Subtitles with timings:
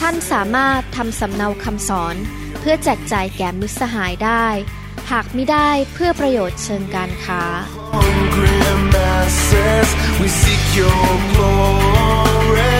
[0.00, 2.16] ท่านสามารถทำสำเนาคำสอน
[2.60, 4.46] เพื่อแจกจ่ายแก่มิตรสหายได้
[5.10, 7.42] หากไม่ได้เพื่อประโยชน์เชิงการค้า
[7.94, 8.58] hungry
[8.94, 9.88] masses,
[10.20, 12.76] we seek your glory.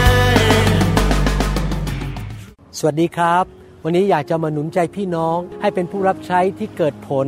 [2.79, 3.45] สวัสดีครับ
[3.85, 7.27] วันนี้อยากจะมาหนุนใจพี่น้องให้เป็นผู้รับใช้ที่เกิดผล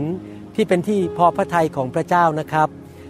[0.55, 2.69] ที่เป็นที่พอพระทัยของพระเจ้านะครับ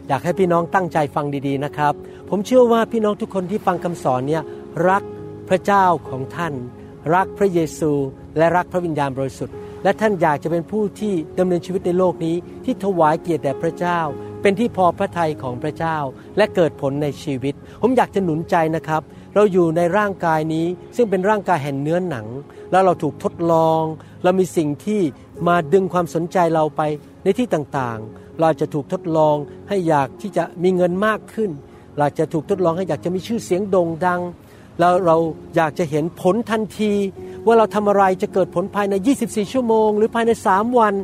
[0.09, 1.95] อยากให้พี่น้องตั้งใจฟังดีๆนะครับ
[2.29, 4.43] ผมเชื่อว่าพี่น้องทุกคนที่ฟังคำสอนเนี่ย
[4.89, 5.03] รัก
[5.49, 6.55] พระเจ้าของท่าน
[7.15, 7.93] รักพระเยซู
[8.37, 14.01] และรักพระวิญญาณบริสุทธิ์ และท่านอยากจะเป็นผู้ที่ดำเนินชีวิตในโลกนี้ ที่ถวายเกียรติแด่พระเจ้า
[14.43, 15.97] เป็นที่พอพระทัยของพระเจ้า
[16.37, 19.03] และเกิดผลในชีวิต ผมอยากจะหนุนใจนะครับ
[19.35, 22.27] เราอยู่ในร่างกายนี้ ซึ่งเป็นร่างกายแห่งเนื้อหนัง
[22.71, 23.83] แล้วเราถูกทดลอง
[24.23, 25.01] เรามีสิ่งที่
[25.49, 26.83] มาดึงความสนใจเราไป
[27.25, 29.37] ในที่ต่างๆ เราจะถูกทดลอง
[29.69, 31.51] ให้อยากที่จะมีเงินมากขึ้น
[31.99, 34.21] เราจะถูกทดลองให้อยากจะมีชื่อเสียงโด่งดัง
[34.81, 35.17] แล้วเรา
[35.57, 36.93] อยากจะเห็นผลทันที
[37.47, 40.95] ว่าเราทำอะไรจะเกิดผลภายใน 24 ชั่วโมง หรือภายใน 3 วัน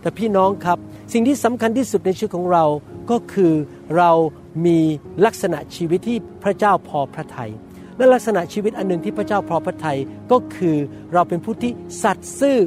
[0.00, 0.78] แต่พี่น้องครับ
[1.12, 2.64] สิ่งที่สำคัญที่สุดในชีวิตของเรา
[3.10, 3.52] ก็คือ
[3.96, 4.10] เรา
[4.66, 4.78] มี
[5.24, 7.50] ลักษณะชีวิตที่พระเจ้าพอพระทยัย
[7.96, 9.98] และลักษณะชีวิตอันหนึ่งที่พระเจ้าพอพระทัย
[10.32, 10.76] ก็คือ
[11.12, 11.72] เราเป็นผู้ที่
[12.02, 12.58] สัตย์ซื่อ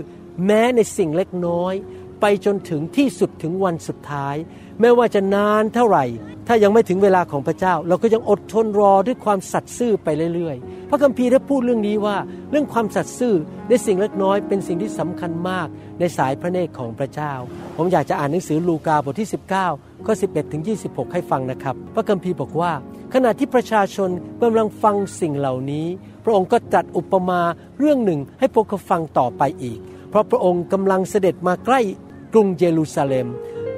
[0.45, 1.73] แม้ในสิ่งเล็กน้อย
[2.21, 4.35] ไปจนถึงที่สุดถึงวันสุดท้าย
[4.81, 6.05] ไม่ว่าจะนานเท่าไหร่
[6.47, 12.17] ถ้ายังไม่ถึงเวลาของพระเจ้า เราก็ยังอดทนรอด้วยความสัตย์ซื่อไปเรื่อยๆ พระคัมภีร์ได้พูดเรื่องนี้ว่า
[12.51, 13.35] เรื่องความสัตย์ซื่อ
[13.69, 15.67] ในสิ่งเล็กน้อยเป็นสิ่งที่สำคัญมาก
[15.99, 17.33] ในสายพระเนตรของพระเจ้า
[17.77, 19.29] ผมอยากจะอ่านหนังสือลูกาบทที่
[19.67, 22.71] 19ข้อ11ถึง26 ให้ฟังนะครับ พระคัมภีร์บอกว่า
[23.13, 24.09] ขณะที่ประชาชน
[24.41, 25.85] กำลังฟังสิ่งเหล่านี้
[26.23, 27.41] พระองค์ก็จัดอุปมา
[27.79, 31.81] เรื่องหนึ่งให้พวกเขาฟังต่อไปอีก เพราะพระองค์กำลังเสด็จมาใกล้
[32.33, 33.27] กรุงเยรูซาเล็ม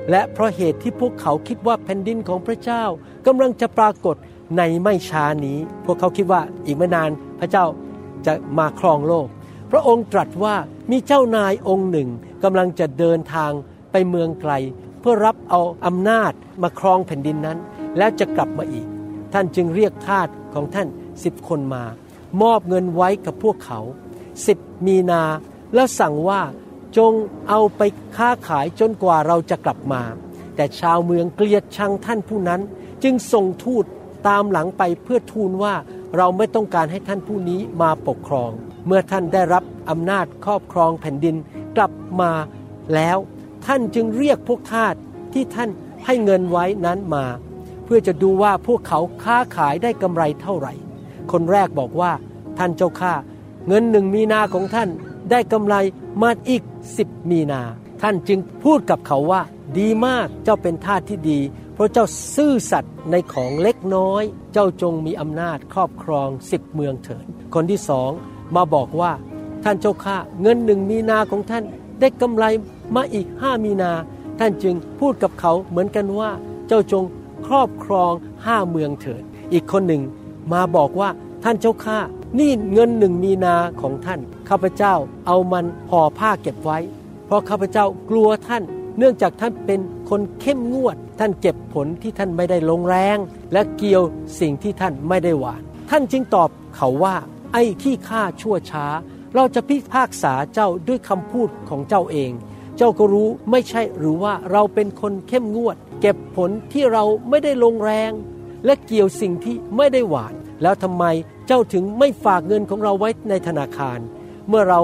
[0.09, 2.83] และเพราะเหตุที่พวกเขาคิดว่าแผ่นดินของพระเจ้า
[3.27, 4.15] กำลังจะปรากฏ
[4.57, 7.09] ในไม่ช้านี้ พวกเขาคิดว่าอีกไม่นาน
[7.39, 7.65] พระเจ้า
[8.25, 9.27] จะมาครองโลก
[9.71, 10.55] พระองค์ตรัสว่า
[10.91, 12.09] มีเจ้านายองค์หนึ่ง
[12.43, 13.51] กำลังจะเดินทาง
[13.91, 14.53] ไปเมืองไกล
[14.99, 16.31] เพื่อรับเอาอำนาจ
[16.61, 17.57] มาครองแผ่นดินนั้น
[17.97, 18.87] แล้วจะกลับมาอีก
[19.33, 20.87] ท่านจึงเรียกทาสของท่าน
[21.23, 21.83] สิบคนมา
[22.41, 23.79] มอบเงินไว้กับพวกเขา
[24.45, 25.23] สิบมีนา
[25.73, 26.41] แล้วสั่งว่า
[26.97, 27.13] จง
[27.49, 27.81] เอาไป
[28.17, 30.03] ค้าขายจนกว่าเราจะกลับมา
[30.55, 32.61] แต่ชาวเมืองเกลียดชังท่านผู้นั้น
[33.03, 33.85] จึงส่งทูต
[34.27, 35.73] ตามหลังไปเพื่อทูลว่า
[36.17, 38.51] เราไม่ต้องการให้ท่านผู้นี้มาปกครอง
[38.85, 41.35] เมื่อท่านได้รับอำนาจครอบครองแผ่นดิน
[41.77, 41.91] กลับ
[42.21, 42.31] มา
[42.95, 43.17] แล้ว
[43.65, 44.95] ท่านจึงเรียกพวกทาส
[45.33, 45.69] ที่ท่าน
[46.05, 47.25] ให้เงินไว้นั้นมา
[47.85, 50.73] เพื่อจะดูว่าพวกเขาค้าขายได้กำไรเท่าไหร่
[51.31, 52.11] คนแรกบอกว่า
[52.57, 53.13] ท่านเจ้าข้า
[53.67, 54.89] เงินหนึ่งมีนาของท่าน
[55.31, 55.75] ได้กำไร
[56.21, 56.63] มาอีก
[56.97, 57.61] สิบมีนา
[58.01, 59.41] ท่านจึงพูดกับเขาว่า
[59.77, 61.39] ดีมากเจ้าเป็นทาสที่ดี
[61.73, 62.05] เพราะเจ้า
[62.35, 64.23] ซื่อสัตย์ในของเล็กน้อย
[64.53, 68.11] เจ้าจงมีอำนาจครอบครองสิบเมืองเถิดคนที่สอง
[68.55, 69.11] มาบอกว่า
[69.63, 71.63] ท่านเจ้าข้าเงินหนึ่งมีนาของท่าน
[71.99, 72.45] ได้กำไร
[72.95, 73.91] มาอีกห้ามีนา
[74.39, 76.31] ท่านจึงพูดกับเขาเหมือนกันว่า
[76.67, 77.03] เจ้าจง
[77.47, 78.11] ครอบครอง
[78.45, 79.23] ห้าเมืองเถิด
[79.53, 80.01] อีกคนหนึ่ง
[80.53, 81.09] มาบอกว่า
[81.43, 81.99] ท่านเจ้าข้า
[82.39, 84.93] นี่เงินหนึ่งมีนาของท่านข้าพเจ้า
[85.27, 86.79] เอามันห่อผ้าเก็บไว้
[87.25, 88.63] เพราะข้าพเจ้ากลัวท่าน
[88.97, 89.79] เนื่องจากท่านเป็น
[90.09, 93.17] คนเข้มงวด ท่านเก็บผลที่ท่านไม่ได้ลงแรง
[93.53, 94.03] และเกี่ยว
[94.39, 97.15] สิ่งที่ท่านไม่ได้หวาน ท่านจึงตอบเขาว่า
[97.53, 98.85] ไอ้ขี้ข้าชั่วช้า
[99.35, 102.31] เราจะพิพากษาเจ้าด้วยคำพูดของเจ้าเอง
[102.77, 108.11] เจ้าก็รู้ไม่ใช่หรือว่าเราเป็นคนเข้มงวด เก็บผลที่เราไม่ได้ลงแรง
[108.65, 111.05] และเกี่ยวสิ่งที่ไม่ได้หวาน แล้วทำไม
[111.47, 113.99] เจ้าถึงไม่ฝากเงินของเราไว้ในธนาคาร
[114.49, 114.81] เมื่อเรา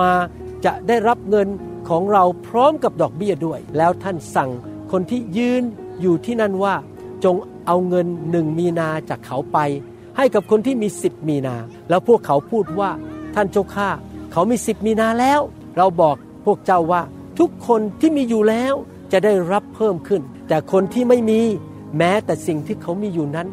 [0.00, 0.12] มา
[0.64, 1.48] จะได้รับเงิน
[1.88, 4.50] ของเราพร้อมกับดอกเบี้ยด้วย แล้วท่านสั่ง
[4.92, 5.62] คนที่ยืน
[6.00, 6.74] อยู่ที่นั่นว่า
[7.24, 9.58] จงเอาเงินหนึ่งมีนาจากเขาไป
[10.16, 11.56] ให้กับคนที่มีสิบมีนา
[11.88, 12.90] แล้วพวกเขาพูดว่า
[13.34, 13.88] ท่านเจ้าข้า
[14.32, 15.40] เขามีสิบมีนาแล้ว
[15.76, 16.16] เราบอก
[16.46, 17.02] พวกเจ้าว่า
[17.38, 18.74] ทุกคนที่มีอยู่แล้ว
[19.12, 21.40] จะได้รับเพิ่มขึ้น แต่คนที่ไม่มี
[21.98, 23.48] แม้แต่สิ่งที่เขามีอยู่นั้น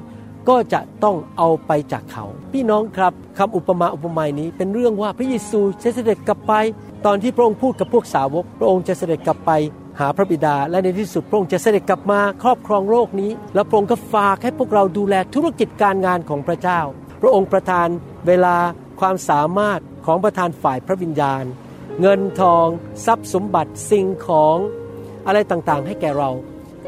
[0.50, 6.54] ก็จะต้องเอาไปจากเขา พี่น้องครับคำอุปมาอุปไมยนี้เป็นเรื่องว่าพระเยซูจะเสด็จกลับไป
[7.06, 9.52] ตอนที่พระองค์พูดกับพวกสาวก พระองค์จะเสด็จกลับไป
[10.00, 16.80] หาพระบิดา และในที่สุดพระองค์จะเสด็จกลับมาครอบครองโลกนี้ แล้วพระองค์ก็ฝากให้พวกเราดูแลธุรกิจการงานของพระเจ้า
[17.22, 17.88] พระองค์ประทาน
[18.28, 18.56] เวลา
[19.00, 21.44] ความสามารถของประธานฝ่ายพระวิญญาณ
[22.02, 22.68] เงินทอง
[23.06, 24.58] ทรัพย์สมบัติสิ่งของ
[25.28, 26.30] อะไรต่างๆ ให้แก่เรา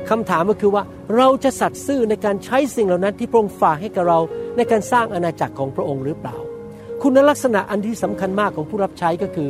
[0.09, 0.83] คำถามก็คือว่า
[1.17, 4.19] เราจะสัตย์ซื่อในการใช้สิ่งเหล่านั้นที่พระองค์ฝากให้กับเรา
[4.57, 6.37] ในการสร้างอาณาจักรของพระองค์หรือเปล่า
[7.01, 9.49] คุณลักษณะอันที่สำคัญมากของผู้รับใช้ก็คือ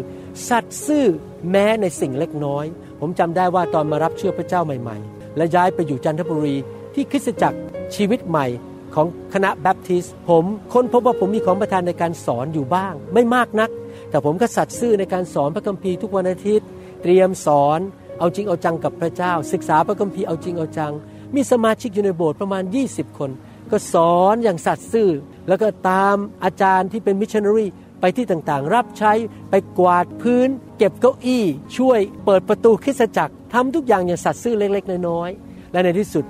[0.50, 1.06] สัตย์ซื่อ
[1.52, 2.66] แม้ในสิ่งเล็กน้อย
[3.00, 6.56] ผมจำได้ว่าตอนมารับเชื่อพระเจ้าใหม่ๆ และย้ายไปอยู่จันทบุรี
[6.94, 7.60] ที่คริสตจักร
[7.96, 8.48] ชีวิตใหม่
[8.96, 13.70] ของคณะแบปทิสต์ผมค้นพบว่าผมมีของประทานในการสอนอยู่บ้าง ไม่มากนัก
[14.10, 16.68] แต่ผมก็สัตย์ซื่อในการสอนพระคัมภีร์ทุกวันอาทิตย์
[17.02, 17.80] เตรียมสอน
[18.24, 20.94] เอาจริงเอาจังกับพระเจ้า ศึกษาพระคัมภีร์เอาจริงเอาจัง
[21.36, 23.32] มีสมาชิกอยู่ในโบสถ์ประมาณ 20 คน
[23.72, 25.10] ก็สอนอย่างสัตย์ซื่อ
[25.48, 27.68] แล้วก็ตามอาจารย์ที่เป็นมิชชันนารี
[28.02, 29.14] ไปที่ต่างๆ รับใช้
[29.50, 31.46] ไปกวาดพื้น เก็บเก้าอี้
[31.78, 36.26] ช่วยเปิดประตูคริสตจักรทำทุกอย่างอย่างสัตย์ซื่อเล็กๆ น้อยๆและในที่สุด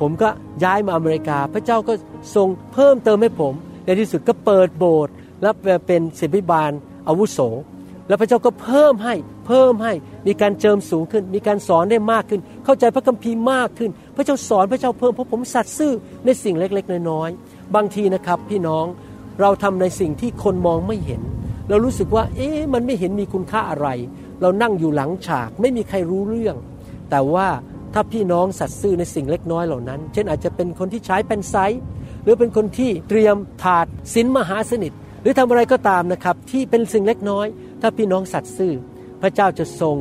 [0.00, 0.28] ผมก็
[0.64, 1.92] ย้ายมาอเมริกา พระเจ้าก็
[2.34, 3.54] ทรงเพิ่มเติมให้ผม
[3.84, 5.12] ในที่สุดก็เปิดโบสถ์
[5.42, 5.50] และ
[5.86, 6.72] เป็นศิบิบาล
[7.08, 7.38] อาวุโส
[8.08, 9.14] แล้วพระเจ้าก็เพิ่มให้
[9.46, 9.92] เพิ่มให้
[10.26, 15.92] มีการเจิมสูงขึ้น มีการสอนได้มากขึ้น เข้าใจพระคัมภีร์มากขึ้น พระเจ้าสอนพระเจ้าเพิ่มเพราะผมสัตย์ซื่อ
[16.24, 18.86] ในสิ่งเล็กๆน้อยๆบางทีนะครับ พี่น้อง
[19.40, 21.22] เราทำในสิ่งที่คนมองไม่เห็น
[21.68, 23.88] เรารู้สึกว่า เอ๊ะมันไม่เห็นมีคุณค่าอะไร
[24.40, 26.56] เรานั่งอยู่หลังฉากไม่มีใครรู้เรื่อง
[27.10, 27.48] แต่ว่า
[27.94, 31.80] ถ้าพี่น้องสัตย์ซื่อในสิ่งเล็กน้อยเหล่านั้น เช่นอาจจะเป็นคนที่ใช้เป็นไซส์
[32.22, 37.46] หรือเป็นคนที่เตรียมถาดสินมหาสนิท หรือทำอะไรก็ตามนะครับที่เป็นสิ่งเล็กน้อย
[37.80, 38.72] ถ้าพี่น้องสัตย์ซื่อ
[39.22, 39.96] พระเจ้าจะทรง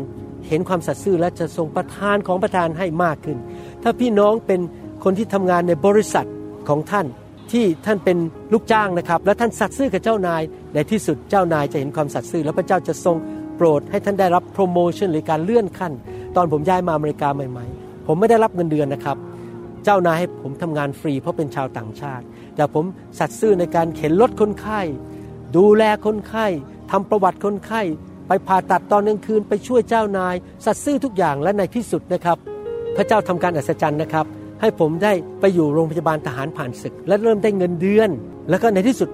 [0.47, 3.37] เห็นความสัตย์ซื่อและจะทรงประทานของประทานให้มากขึ้น
[3.83, 4.59] ถ้าพี่น้องเป็น
[5.03, 6.27] คนที่ทำงานในบริษัท
[6.69, 7.07] ของท่าน
[7.51, 8.17] ที่ท่านเป็น
[8.53, 10.41] ลูกจ้างนะครับ และท่านสัตย์ซื่อกับเจ้านาย
[10.73, 13.15] ในที่สุดเจ้านายจะเห็นความสัตย์ซื่อ แล้วพระเจ้าจะทรง
[13.57, 15.93] โปรดให้ท่านได้รับโปรโมชั่นหรือการเลื่อนขั้น
[16.35, 19.17] ตอนผมย้ายมาอเมริกาใหม่ ๆ ผมไม่ได้รับเงินเดือนนะครับ
[19.83, 22.25] เจ้านายให้ผมทำงานฟรี เพราะเป็นชาวต่างชาติ
[22.56, 22.85] แต่ผม
[23.19, 24.81] สัตย์ซื่อในการเข็นรถคนไข้
[25.57, 26.45] ดูแลคนไข้
[26.91, 27.81] ทำประวัติคนไข้
[28.27, 30.35] ไปผ่าตัดตอนกลางคืนไปช่วยเจ้านาย
[30.65, 32.38] สัตย์ซื่อทุกอย่างและในที่สุดนะครับ
[32.95, 34.25] พระเจ้าทำการอัศจรรย์นะครับ
[34.62, 38.09] ให้ผมได้ไปอยู่โรงพยาบาลทหารผ่านศึก และเริ่มได้เงินเดือน
[38.50, 39.09] แล้วก็ในที่สุด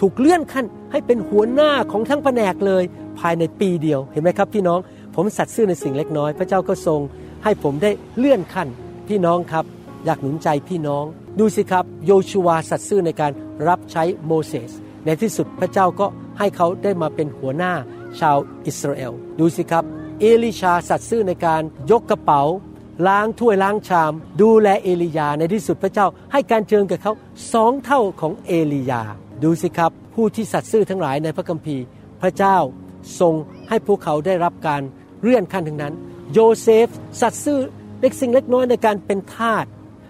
[0.00, 2.82] ถูกเลื่อนขั้นให้เป็นหัวหน้าของทั้งแผนกเลย
[3.18, 4.78] ภายในปีเดียวเห็นไหมครับพี่น้อง
[5.14, 7.00] ผมสัตย์ซื่อในสิ่งเล็กน้อย พระเจ้าก็ทรง
[7.44, 8.68] ให้ผมได้เลื่อนขั้น
[9.08, 9.64] พี่น้องครับ
[10.04, 11.04] อยากหนุนใจพี่น้อง
[11.38, 13.32] ดูสิครับ โยชูวาสัตย์ซื่อในการ
[13.68, 14.70] รับใช้โมเสส
[15.04, 16.06] ในที่สุดพระเจ้าก็
[16.38, 17.72] ให้เขาได้มาเป็นหัวหน้า
[18.20, 18.36] ชาว
[18.66, 19.84] อิสราเอล ดูสิครับ
[20.20, 22.42] เอลิชาสัตย์ซื่อในการยกกระเป๋า
[23.06, 24.12] ล้างถ้วยล้างชาม
[24.42, 27.12] ดูแลเอลียาในที่สุดพระเจ้า ให้การเจิญกับเขา
[27.52, 29.02] สองเท่าของเอลียา
[29.42, 31.84] ดูสิครับ ผู้ที่สัตย์ซื่อทั้งหลายในพระคัมภีร์
[32.22, 32.56] พระเจ้า
[33.20, 33.34] ทรง
[33.68, 34.82] ให้พวกเขาได้รับการ
[35.22, 35.94] เลื่อนขั้นทั้งนั้น
[36.32, 36.88] โยเซฟ
[37.20, 37.58] สัตย์ซื่อ
[38.00, 39.64] เล็กสิ่งเล็กน้อยในการเป็นทาส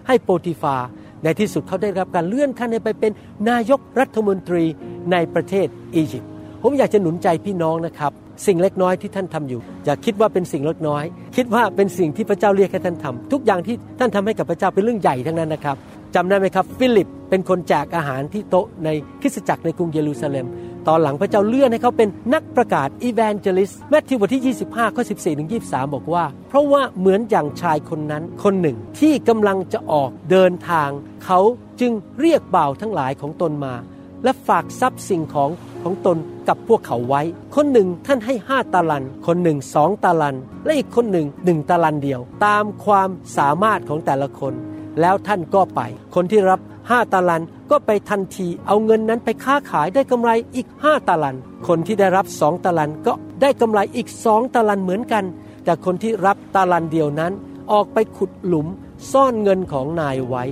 [0.07, 0.75] ให้โปติฟา
[1.23, 3.11] ในที่สุดเขาได้รับการเลื่อนขั้นไปเป็น
[3.49, 4.63] นายกรัฐมนตรี
[5.11, 6.29] ในประเทศอียิปต์
[6.63, 8.11] ผมอยากจะหนุนใจพี่น้องนะครับ
[8.47, 11.03] สิ่งเล็กน้อยที่ท่านทำอยู่ อย่าคิดว่าเป็นสิ่งเล็กน้อย
[11.37, 15.75] คิดว่าเป็นสิ่งที่พระเจ้าเรียกให้ท่านทำทุกอย่างที่ท่านทำให้กับพระเจ้าเป็นเรื่องใหญ่ทั้งนั้นนะครับ
[16.15, 18.89] จำได้ไหมครับ ฟิลิปเป็นคนแจกอาหารที่โต๊ะใน
[19.21, 20.45] คริสตจักรในกรุงเยรูซาเล็ม
[20.87, 30.89] ตอนหลังพระเจ้าเลื่อนให้เขาเป็นนักประกาศ evangelist แมทธิวบทที่ 25 ข้อ 14 ถึง 23 บอกว่า เพราะว่าเหมือนอย่างชายคนนั้นคนหนึ่งที่กำลังจะออกเดินทาง
[31.25, 31.39] เขา
[31.79, 33.75] จึงเรียกบ่าวทั้งหลายของตนมา
[34.23, 35.49] และฝากทรัพย์สิ่งของ
[35.83, 37.21] ของตนกับพวกเขาไว้
[37.55, 44.53] คนหนึ่งท่านให้ห้าตาลัน คนหนึ่งสองตาลัน และอีกคนหนึ่งหนึ่งตาลันเดียว ตามความสามารถของแต่ละคน
[45.01, 45.81] แล้วท่านก็ไป
[46.15, 51.35] คนที่รับห้าตาลัน ก็ไปทันทีเอาเงินนั้นไปค้าขายได้กำไรอีกห้าตาลัน
[51.67, 55.23] คนที่ได้รับสองตาลันก็ได้กำไรอีกสองตาลันเหมือนกัน
[55.63, 57.31] แต่คนที่รับตาลันเดียวนั้น
[57.71, 58.67] ออกไปขุดหลุม
[59.11, 60.43] ซ่อนเงินของนายไว้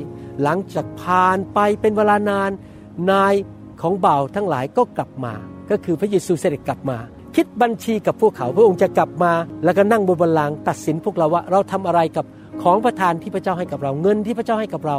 [0.41, 2.51] หลังจากผ่านไปเป็นเวลานาน
[3.11, 3.33] นาย
[3.81, 5.33] ของบ่าวทั้งหลายก็กลับมา
[5.69, 6.97] ก็คือพระเยซูเสด็จกลับมา
[7.35, 9.33] คิดบัญชีกับพวกเขาพระองค์จะกลับมา
[9.63, 12.25] แล้วก็นั่งบนบัลลังก์ตัดสินพวกเราว่าเราทำอะไรกับ
[12.63, 14.97] ของประทานที่พระเจ้าให้กับเราเงินที่พระเจ้าให้กับเรา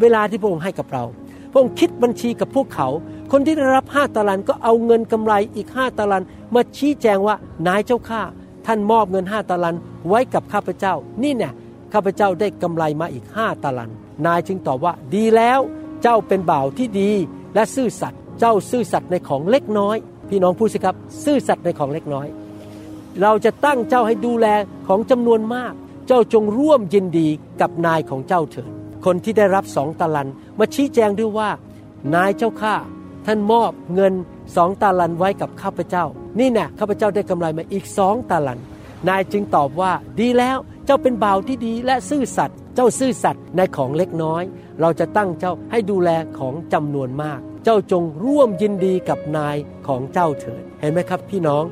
[0.00, 1.04] เวลาที่พระองค์ให้กับเรา
[1.50, 2.88] พระองค์คิดบัญชีกับพวกเขา
[3.32, 8.22] คนที่ได้รับห้าตาลันก็เอาเงินกำไรอีกห้าตาลัน มาชี้แจงว่านายเจ้าข้า
[8.66, 9.76] ท่านมอบเงินห้าตาลัน
[10.08, 11.52] ไว้กับข้าพเจ้า นี่เนี่ย
[11.92, 13.90] ข้าพเจ้าได้กำไรมาอีกห้าตาลัน
[14.26, 15.60] นายจึงตอบว่าดีแล้ว
[16.02, 17.10] เจ้าเป็นบ่าวที่ดี
[17.54, 19.96] และซื่อสัตย์เจ้าซื่อสัตย์ในของเล็กน้อย
[20.28, 22.26] พี่น้องพูดสิครับ ซื่อสัตย์ในของเล็กน้อย
[23.22, 24.46] เราจะตั้งเจ้าให้ดูแล
[24.88, 25.72] ของจำนวนมาก
[26.06, 27.28] เจ้าจงร่วมยินดี
[27.60, 28.70] กับนายของเจ้าเถิด
[29.04, 30.28] คนที่ได้รับสองตาลัน
[30.58, 31.50] มาชี้แจงด้วยว่า
[32.14, 32.74] นายเจ้าข้า
[33.26, 34.14] ท่านมอบเงิน
[34.56, 36.04] สองตาลันไว้กับข้าพเจ้า
[36.38, 38.60] นี่น่ข้าพเจ้าได้กำไรมาอีกสองตาลัน
[39.08, 44.42] นายจึงตอบว่าดีแล้วเจ้าเป็นบ่าวที่ดีและซื่อสัตย์เจ้าซื่อสัตย์ในของเล็กน้อย
[44.80, 51.64] เราจะตั้งเจ้าให้ดูแลของจำนวนมาก เจ้าจงร่วมยินดีกับนายของเจ้าเถิดเห็นไหมครับ พี่น้อง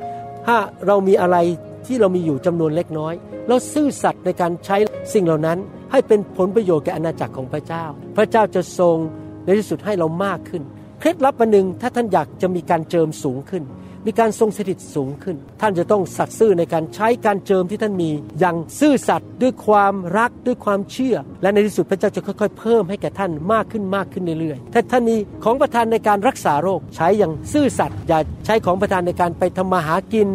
[0.45, 1.37] ถ้าเรามีอะไร
[1.85, 3.13] ที่เรามีอยู่จำนวนเล็กน้อย
[3.47, 4.77] เราซื่อสัตย์ในการใช้
[5.13, 5.57] สิ่งเหล่านั้น
[5.91, 7.85] ให้เป็นผลประโยชน์แก่อาณาจักรของพระเจ้า
[8.17, 8.97] พระเจ้าจะทรง
[9.45, 10.63] ในที่สุดให้เรามากขึ้น
[10.99, 13.63] เคล็ดลับอันหนึ่งถ้าท่านอยากจะมีการเจิมสูงขึ้น
[14.05, 30.27] มีการทรงสถิตสูงขึ้น ท่านจะต้องสัตย์ซื่อในการใช้การเจิมที่ท่านมี อย่างซื่อสัตย์ด้วยความรักด้วยความเชื่อ และในที่สุดพระเจ้าจะค่อย ๆ เพิ่มให้แก่ท่านมากขึ้นมากขึ้นเรื่อยๆ ถ้าท่านมีของประทานในการรักษาโรค ใช้อย่างซื่อสัตย์อย่าใช้ของประทานในการไปทำมาหากิน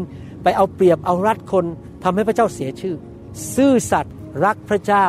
[0.43, 1.65] ไปเอาเปรียบเอารัดคน
[2.05, 2.95] ทำให้พระเจ้าเสียชื่อ
[3.55, 5.07] ซื่อสัตย์รักพระเจ้า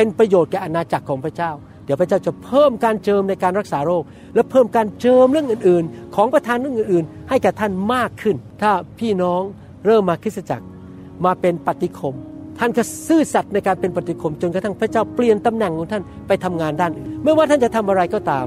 [0.00, 1.50] เป็นประโยชน์แก่อาณาจักรของพระเจ้า
[1.84, 4.02] เดี๋ยวพระเจ้าจะเพิ่มการเจิมในการรักษาโรค
[4.34, 9.42] และเพิ่มการเจิมเรื่องอื่น ๆ ของประทานเรื่องอื่น ๆ ให้แก่ท่านมากขึ้น ถ้าพี่น้อง
[9.86, 10.66] เริ่มมาคริสตจักร
[11.24, 12.14] มาเป็นปฏิคม
[12.58, 18.46] ท่านก็ซื่อสัตย์ในการเป็นปฏิคม จนกระทั่งพระเจ้าเปลี่ยนตำแหน่งของท่านไปทำงานด้านอื่นไม่ว่าท่านจะทำอะไรก็ตาม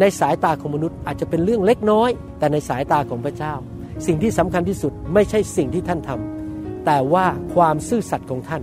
[0.00, 3.54] ในสายตาของมนุษย์อาจจะเป็นเรื่องเล็กน้อย แต่ในสายตาของพระเจ้า
[4.06, 8.60] สิ่งที่สำคัญที่สุดไม่ใช่สิ่งที่ท่านทำแต่ว่าความซื่อสัตย์ของท่า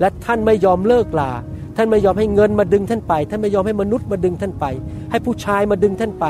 [0.00, 1.32] และท่านไม่ยอมเลิกลา
[1.76, 4.64] ท่านไม่ยอมให้เงินมาดึงท่านไป ท่านไม่ยอมให้มนุษย์มาดึงท่านไป
[5.10, 6.26] ให้ผู้ชายมาดึงท่านไป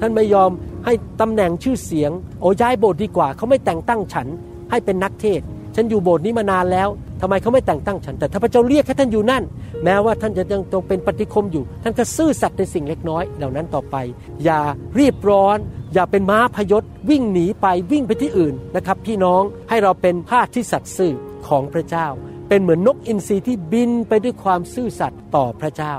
[0.00, 0.50] ท่านไม่ยอม
[0.84, 4.26] ให้ตำแหน่งชื่อเสียง โอ้ย้ายโบสถ์ดีกว่า เขาไม่แต่งตั้งฉัน
[4.70, 5.40] ให้เป็นนักเทศ
[5.74, 6.88] ฉันอยู่โบสถ์นี้มานานแล้ว
[7.20, 9.42] ทำไมเขาไม่แต่งตั้งฉัน แต่ถ้าพระเจ้าเรียกให้ท่านอยู่นั่น
[9.84, 13.96] แม้ว่าท่านจะยังต้องเป็นปฏิคมอยู่ ท่านก็ซื่อสัตย์ในสิ่งเล็กน้อยเหล่านั้นต่อไป
[14.44, 14.60] อย่า
[14.98, 15.58] รีบร้อน
[15.94, 21.12] อย่าเป็นม้าพยศวิ่งหนีไปวิ่งไปที่อื่นนะครับ พี่น้องให้เราเป็นภาที่สัตย์ซื่อ
[21.48, 22.06] ของพระเจ้า
[22.52, 25.94] เป็นเหมือนนกอินทรีที่บินไปด้วยความซื่อสัตย์ต่อพระเจ้า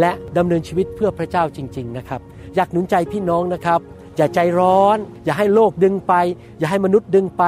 [0.00, 2.20] และดำเนินชีวิตเพื่อพระเจ้าจริง ๆ นะครับ
[2.54, 3.80] อยากหนุนใจพี่น้องนะครับ
[4.16, 6.14] อย่าใจร้อน อย่าให้โลกดึงไป
[6.58, 7.44] อย่าให้มนุษย์ดึงไป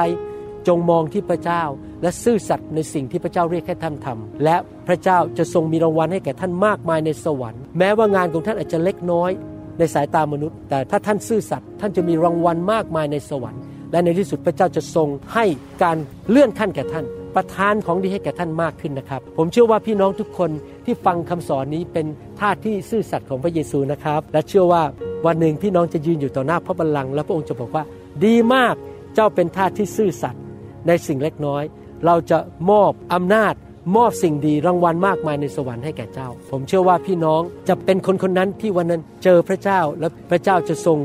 [0.67, 1.63] จงมองที่พระเจ้า
[2.01, 9.31] และซื่อสัตย์ในสิ่งที่พระเจ้าเรียกให้ท่านทำและพระเจ้าจะทรงมีรางวัลให้แก่ท่านมากมายในสวรรค์แม้ว่างานของท่านอาจจะเล็กน้อย
[9.79, 13.61] ในสายตามนุษย์ แต่ถ้าท่านซื่อสัตย์ท่านจะมีรางวัลมากมายในสวรรค์
[13.91, 15.45] และในที่สุดพระเจ้าจะทรงให้
[15.83, 15.97] การ
[16.29, 20.51] เลื่อนขั้นแก่ท่าน ประทานของดีให้แก่ท่านมากขึ้นนะครับ ผมเชื่อว่าพี่น้องทุกคน
[20.85, 22.05] ที่ฟังคำสอนนี้เป็น
[22.39, 24.83] ท่าที่ซื่อสัตย์ของพระเยซูนะครับ และเชื่อว่า
[25.25, 27.83] วันหนึ่งพี่น้องจะยืนอยู่ต่อหน้าพระบัลลังก์และพระองค์จะบอกว่า
[28.25, 28.75] ดีมาก
[29.15, 30.41] เจ้าเป็นท่าที่ซื่อสัตย์
[30.87, 31.63] ในสิ่งเล็กน้อย
[32.05, 32.37] เราจะ
[32.69, 33.53] มอบอำนาจ
[33.95, 40.97] มอบสิ่งดีรางวัลมากมายในสวรรค์ให้แก่เจ้า ผมเชื่อว่าพี่น้องจะเป็นคนคนนั้นที่วันนั้นเจอพระเจ้าและพระเจ้าจะทรง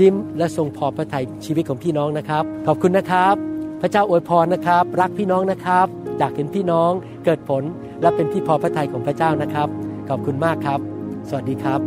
[0.00, 3.51] ยิ้มและทรงพอพระทัยชีวิตของพี่น้องนะครับ ขอบคุณนะครับ
[3.84, 5.86] พระเจ้าอวยพรนะครับ รักพี่น้องนะครับ
[6.18, 6.90] อยากเห็นพี่น้อง
[7.24, 7.62] เกิดผล
[8.00, 9.68] และเป็นที่พอพระทัยของพระเจ้านะครับ
[10.08, 10.80] ขอบคุณมากครับ
[11.28, 11.80] สวัสดีครับ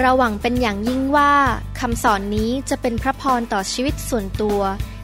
[0.00, 1.32] เราหวังเป็นอย่างยิ่งว่า
[1.80, 4.60] คำสอนนี้จะเป็นพระพรต่อชีวิตส่วนตัว